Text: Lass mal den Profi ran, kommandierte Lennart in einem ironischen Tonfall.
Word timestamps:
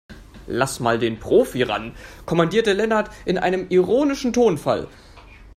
Lass 0.47 0.79
mal 0.79 0.97
den 0.97 1.19
Profi 1.19 1.61
ran, 1.61 1.93
kommandierte 2.25 2.73
Lennart 2.73 3.11
in 3.23 3.37
einem 3.37 3.67
ironischen 3.69 4.33
Tonfall. 4.33 4.87